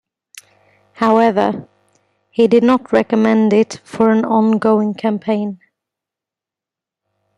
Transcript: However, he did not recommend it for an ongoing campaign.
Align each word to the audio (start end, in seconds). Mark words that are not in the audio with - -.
However, 0.93 1.67
he 2.31 2.47
did 2.47 2.63
not 2.63 2.91
recommend 2.91 3.53
it 3.53 3.79
for 3.83 4.09
an 4.09 4.25
ongoing 4.25 4.95
campaign. 4.95 5.59